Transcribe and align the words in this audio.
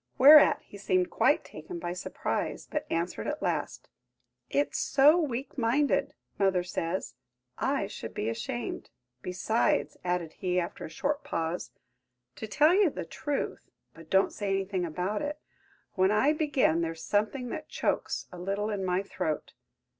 Whereat 0.17 0.63
he 0.63 0.79
seemed 0.79 1.11
quite 1.11 1.43
taken 1.45 1.77
by 1.77 1.93
surprise, 1.93 2.65
but 2.65 2.87
answered 2.91 3.27
at 3.27 3.43
last: 3.43 3.87
"It's 4.49 4.79
so 4.79 5.15
weak 5.19 5.59
minded, 5.59 6.15
mother 6.39 6.63
says; 6.63 7.13
I 7.59 7.85
should 7.85 8.15
be 8.15 8.27
ashamed. 8.27 8.89
Besides," 9.21 9.97
added 10.03 10.33
he, 10.33 10.59
after 10.59 10.85
a 10.85 10.89
short 10.89 11.23
pause, 11.23 11.69
"to 12.37 12.47
tell 12.47 12.73
you 12.73 12.89
the 12.89 13.05
truth–but 13.05 14.09
don't 14.09 14.33
say 14.33 14.49
anything 14.49 14.85
about 14.85 15.21
it–when 15.21 16.09
I 16.09 16.33
begin 16.33 16.81
there's 16.81 17.03
something 17.03 17.49
that 17.49 17.69
chokes 17.69 18.25
a 18.31 18.39
little 18.39 18.71
in 18.71 18.83
my 18.83 19.03
throat. 19.03 19.53